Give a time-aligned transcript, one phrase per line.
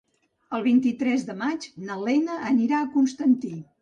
[0.59, 3.53] El vint-i-tres de maig na Lena anirà a Constantí.